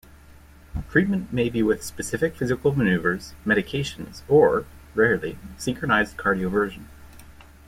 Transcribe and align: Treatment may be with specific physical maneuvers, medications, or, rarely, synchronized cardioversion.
Treatment 0.89 1.31
may 1.31 1.47
be 1.47 1.61
with 1.61 1.83
specific 1.83 2.35
physical 2.35 2.75
maneuvers, 2.75 3.35
medications, 3.45 4.23
or, 4.27 4.65
rarely, 4.95 5.37
synchronized 5.59 6.17
cardioversion. 6.17 6.85